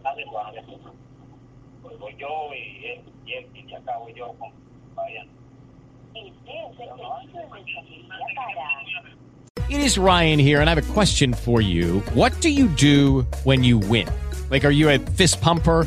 [0.00, 0.64] Suave.
[1.82, 4.50] Pues voy yo y él, y él, y de acá voy yo con.
[9.70, 12.00] It is Ryan here, and I have a question for you.
[12.14, 14.06] What do you do when you win?
[14.50, 15.86] Like, are you a fist pumper?